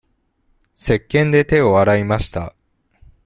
[0.73, 2.55] せっけんで手を洗いました。